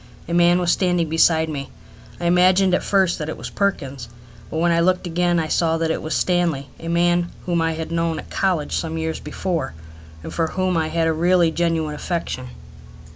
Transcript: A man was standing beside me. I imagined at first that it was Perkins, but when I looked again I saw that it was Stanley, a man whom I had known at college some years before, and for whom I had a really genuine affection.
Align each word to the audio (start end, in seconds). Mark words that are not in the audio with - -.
A 0.27 0.33
man 0.33 0.57
was 0.59 0.71
standing 0.71 1.09
beside 1.09 1.47
me. 1.47 1.69
I 2.19 2.25
imagined 2.25 2.73
at 2.73 2.81
first 2.81 3.19
that 3.19 3.29
it 3.29 3.37
was 3.37 3.51
Perkins, 3.51 4.09
but 4.49 4.57
when 4.57 4.71
I 4.71 4.79
looked 4.79 5.05
again 5.05 5.37
I 5.39 5.47
saw 5.47 5.77
that 5.77 5.91
it 5.91 6.01
was 6.01 6.15
Stanley, 6.15 6.69
a 6.79 6.87
man 6.87 7.29
whom 7.45 7.61
I 7.61 7.73
had 7.73 7.91
known 7.91 8.17
at 8.17 8.31
college 8.31 8.75
some 8.75 8.97
years 8.97 9.19
before, 9.19 9.75
and 10.23 10.33
for 10.33 10.47
whom 10.47 10.75
I 10.75 10.87
had 10.87 11.07
a 11.07 11.13
really 11.13 11.51
genuine 11.51 11.93
affection. 11.93 12.47